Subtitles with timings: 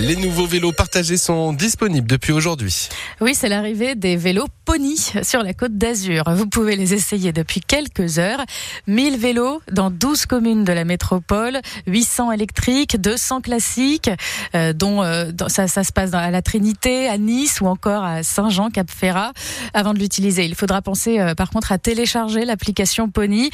[0.00, 2.88] Les nouveaux vélos partagés sont disponibles depuis aujourd'hui.
[3.20, 6.24] Oui, c'est l'arrivée des vélos Pony sur la côte d'Azur.
[6.34, 8.44] Vous pouvez les essayer depuis quelques heures.
[8.88, 14.10] 1000 vélos dans 12 communes de la métropole, 800 électriques, 200 classiques,
[14.56, 19.32] euh, dont euh, ça, se passe à la Trinité, à Nice ou encore à Saint-Jean-Cap-Ferrat.
[19.74, 23.50] Avant de l'utiliser, il faudra penser euh, par contre à télécharger l'application Pony.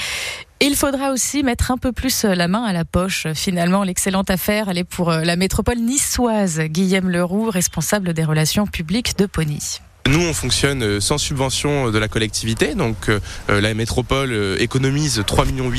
[0.62, 3.26] Il faudra aussi mettre un peu plus la main à la poche.
[3.34, 6.60] Finalement, l'excellente affaire, elle est pour la métropole niçoise.
[6.60, 9.80] Guillaume Leroux, responsable des relations publiques de Pony.
[10.10, 15.20] Nous, on fonctionne euh, sans subvention de la collectivité, donc euh, euh, la métropole économise
[15.20, 15.70] 3,8 millions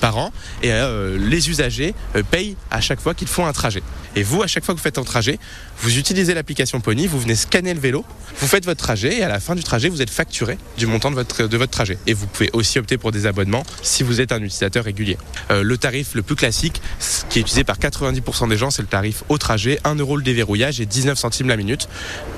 [0.00, 0.70] par an et
[1.18, 1.94] les usagers
[2.30, 3.82] payent à chaque fois qu'ils font un trajet.
[4.16, 5.38] Et vous, à chaque fois que vous faites un trajet,
[5.80, 8.04] vous utilisez l'application Pony, vous venez scanner le vélo,
[8.38, 11.10] vous faites votre trajet et à la fin du trajet, vous êtes facturé du montant
[11.10, 11.98] de votre, de votre trajet.
[12.06, 15.18] Et vous pouvez aussi opter pour des abonnements si vous êtes un utilisateur régulier.
[15.50, 16.80] le tarif le plus classique,
[17.28, 20.22] qui est utilisé par 90% des gens, c'est le tarif au trajet, 1 euro le
[20.22, 21.88] déverrouillage et 19 centimes la minute.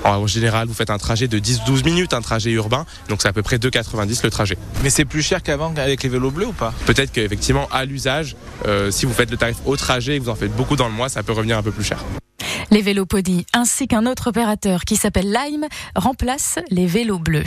[0.04, 3.32] en général, vous faites un trajet de 10-12 minutes, un trajet urbain, donc c'est à
[3.32, 4.56] peu près 2,90 le trajet.
[4.82, 6.72] Mais c'est plus cher qu'avant avec les vélos bleus ou pas?
[6.86, 10.30] Peut-être qu'effectivement, à l'usage, euh, si vous faites le tarif au trajet et que vous
[10.30, 12.25] en faites beaucoup dans le mois, ça peut revenir un peu plus cher.
[12.70, 13.06] Les vélos
[13.52, 17.44] ainsi qu'un autre opérateur qui s'appelle Lime remplacent les vélos bleus.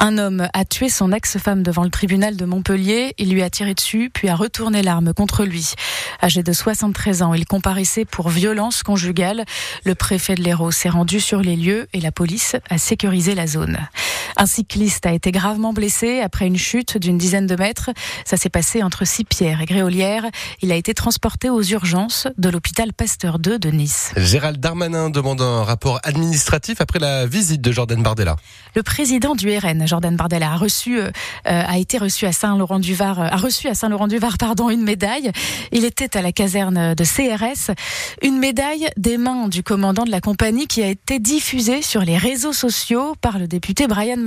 [0.00, 3.14] Un homme a tué son ex-femme devant le tribunal de Montpellier.
[3.18, 5.74] Il lui a tiré dessus, puis a retourné l'arme contre lui.
[6.22, 9.44] Âgé de 73 ans, il comparaissait pour violence conjugale.
[9.84, 13.48] Le préfet de l'Hérault s'est rendu sur les lieux et la police a sécurisé la
[13.48, 13.78] zone.
[14.36, 17.90] Un cycliste a été gravement blessé après une chute d'une dizaine de mètres.
[18.24, 20.24] Ça s'est passé entre Sipierre et Gréolière.
[20.62, 24.12] Il a été transporté aux urgences de l'hôpital Pasteur 2 de Nice.
[24.56, 28.36] Darmanin demande un rapport administratif après la visite de Jordan Bardella.
[28.74, 31.10] Le président du RN, Jordan Bardella, a reçu, euh,
[31.44, 35.32] a été reçu à Saint-Laurent-du-Var, a reçu à Saint-Laurent-du-Var, pardon, une médaille.
[35.72, 37.74] Il était à la caserne de CRS,
[38.22, 42.16] une médaille des mains du commandant de la compagnie qui a été diffusée sur les
[42.16, 44.18] réseaux sociaux par le député Brian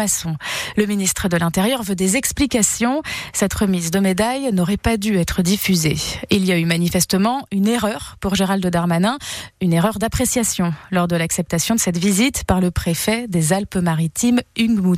[0.78, 3.02] le ministre de l'Intérieur veut des explications.
[3.34, 5.98] Cette remise de médaille n'aurait pas dû être diffusée.
[6.30, 9.18] Il y a eu manifestement une erreur pour Gérald Darmanin,
[9.62, 14.98] une erreur d'appréciation lors de l'acceptation de cette visite par le préfet des Alpes-Maritimes, Hugues.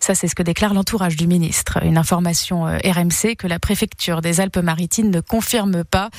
[0.00, 1.78] Ça, c'est ce que déclare l'entourage du ministre.
[1.84, 6.10] Une information euh, RMC que la préfecture des Alpes-Maritimes ne confirme pas.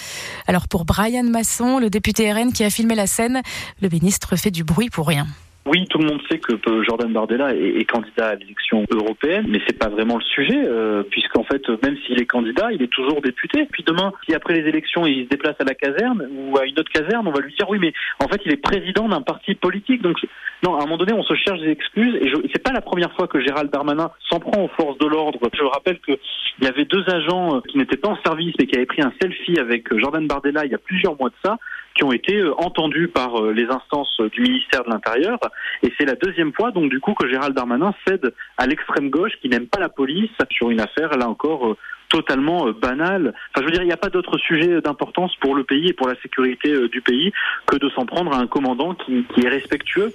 [0.47, 3.41] Alors pour Brian Masson, le député RN qui a filmé la scène,
[3.81, 5.27] le ministre fait du bruit pour rien.
[5.67, 6.53] Oui, tout le monde sait que
[6.83, 11.43] Jordan Bardella est, candidat à l'élection européenne, mais c'est pas vraiment le sujet, euh, puisqu'en
[11.43, 13.65] fait, même s'il est candidat, il est toujours député.
[13.71, 16.79] Puis demain, si après les élections, il se déplace à la caserne ou à une
[16.79, 17.93] autre caserne, on va lui dire oui, mais
[18.23, 20.03] en fait, il est président d'un parti politique.
[20.03, 20.17] Donc,
[20.63, 22.15] non, à un moment donné, on se cherche des excuses.
[22.21, 25.39] Et c'est pas la première fois que Gérald Darmanin s'en prend aux forces de l'ordre.
[25.51, 26.17] Je rappelle qu'il
[26.61, 29.13] y avait deux agents euh, qui n'étaient pas en service, mais qui avaient pris un
[29.19, 31.57] selfie avec euh, Jordan Bardella il y a plusieurs mois de ça
[31.95, 35.39] qui ont été euh, entendus par euh, les instances du ministère de l'Intérieur.
[35.81, 39.31] Et c'est la deuxième fois, donc du coup, que Gérald Darmanin cède à l'extrême gauche
[39.41, 41.77] qui n'aime pas la police sur une affaire, là encore, euh,
[42.09, 43.33] totalement banale.
[43.49, 45.93] Enfin, je veux dire, il n'y a pas d'autre sujet d'importance pour le pays et
[45.93, 47.33] pour la sécurité du pays
[47.65, 50.13] que de s'en prendre à un commandant qui, qui est respectueux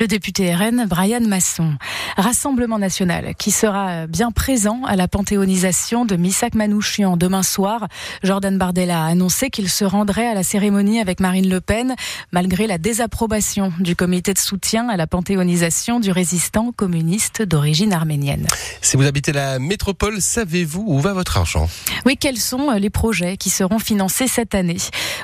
[0.00, 1.74] le député RN Brian Masson.
[2.16, 7.88] Rassemblement national qui sera bien présent à la panthéonisation de Missak Manouchian demain soir.
[8.22, 11.96] Jordan Bardella a annoncé qu'il se rendrait à la cérémonie avec Marine Le Pen
[12.30, 18.46] malgré la désapprobation du comité de soutien à la panthéonisation du résistant communiste d'origine arménienne.
[18.80, 21.68] Si vous habitez la métropole, savez-vous où va votre argent?
[22.06, 24.76] Oui, quels sont les projets qui seront financés cette année?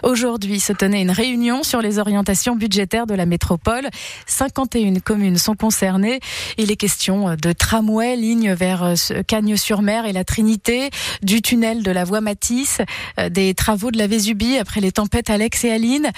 [0.03, 3.89] Aujourd'hui se tenait une réunion sur les orientations budgétaires de la métropole.
[4.27, 6.21] 50 51 communes sont concernées.
[6.57, 10.91] Il est question de tramway, ligne vers euh, Cagnes-sur-Mer et la Trinité,
[11.23, 12.81] du tunnel de la voie Matisse,
[13.19, 16.11] euh, des travaux de la Vésubie après les tempêtes Alex et Aline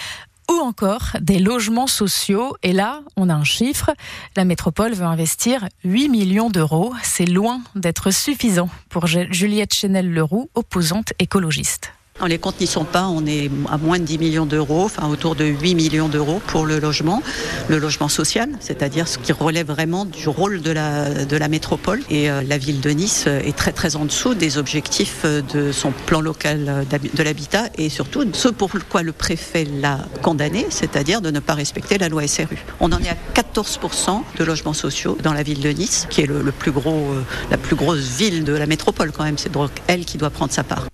[0.49, 2.57] ou encore des logements sociaux.
[2.63, 3.91] Et là, on a un chiffre.
[4.37, 6.95] La métropole veut investir 8 millions d'euros.
[7.03, 11.96] C'est loin d'être suffisant pour Juliette Chenel-Leroux, opposante écologiste.
[12.25, 15.37] Les comptes n'y sont pas, on est à moins de 10 millions d'euros, enfin autour
[15.37, 17.23] de 8 millions d'euros pour le logement,
[17.69, 22.03] le logement social, c'est-à-dire ce qui relève vraiment du rôle de la, métropole.
[22.11, 25.93] Et euh, la ville de Nice est très très en dessous des objectifs de son
[25.93, 31.41] plan local de l'habitat et surtout ce pourquoi le préfet l'a condamné, c'est-à-dire de ne
[31.41, 32.59] pas respecter la loi SRU.
[32.81, 36.27] On en est à 14% de logements sociaux dans la ville de Nice, qui est
[36.27, 39.39] le, plus gros, euh, la plus grosse ville de la métropole quand même.
[39.39, 40.87] C'est donc elle qui doit prendre sa part.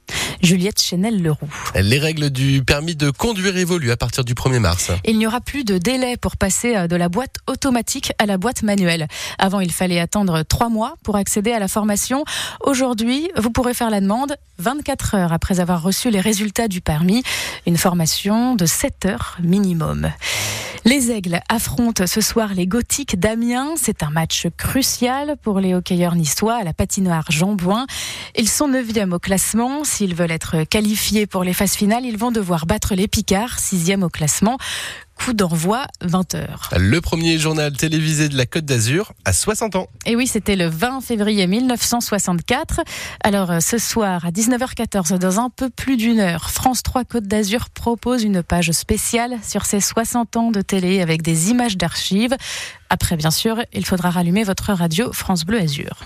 [0.43, 1.49] Juliette Chenel-Leroux.
[1.81, 4.91] Les règles du permis de conduire évoluent à partir du 1er mars.
[5.05, 8.39] Il n'y aura plus de délai pour passer euh, de la boîte automatique à la
[8.39, 9.07] boîte manuelle.
[9.39, 12.25] Avant, il fallait attendre trois mois pour accéder à la formation.
[12.61, 17.25] Aujourd'hui, vous pourrez faire la demande 24 heures après avoir reçu les résultats du permis.
[17.67, 20.11] Une formation de 7 heures minimum.
[20.85, 23.75] Les Aigles affrontent ce soir les Gothiques d'Amiens.
[23.77, 27.57] C'est un match crucial pour les hockeyeurs niçois à la patinoire Jean.
[28.37, 29.85] Ils sont 9e au classement.
[29.85, 34.03] S'ils veulent être qualifiés pour les phases finales, ils vont devoir battre les Picards, 6e
[34.03, 34.59] au classement
[35.17, 36.79] coup d'envoi 20h.
[36.79, 39.87] Le premier journal télévisé de la Côte d'Azur à 60 ans.
[40.07, 42.81] Et oui, c'était le 20 février 1964.
[43.23, 47.25] Alors euh, ce soir à 19h14, dans un peu plus d'une heure, France 3 Côte
[47.25, 52.37] d'Azur propose une page spéciale sur ses 60 ans de télé avec des images d'archives.
[52.91, 56.05] Après, bien sûr, il faudra rallumer votre radio France Bleu Azur.